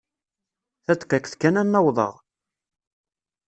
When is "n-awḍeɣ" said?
1.67-2.13